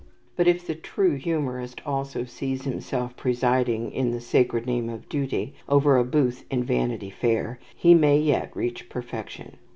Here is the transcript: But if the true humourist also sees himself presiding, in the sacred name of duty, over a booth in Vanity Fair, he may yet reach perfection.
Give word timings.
But 0.35 0.47
if 0.47 0.65
the 0.65 0.73
true 0.73 1.13
humourist 1.15 1.79
also 1.85 2.23
sees 2.25 2.63
himself 2.63 3.15
presiding, 3.15 3.91
in 3.91 4.09
the 4.09 4.19
sacred 4.19 4.65
name 4.65 4.89
of 4.89 5.07
duty, 5.07 5.53
over 5.69 5.95
a 5.95 6.03
booth 6.03 6.43
in 6.49 6.63
Vanity 6.63 7.11
Fair, 7.11 7.59
he 7.75 7.93
may 7.93 8.17
yet 8.19 8.49
reach 8.55 8.89
perfection. 8.89 9.57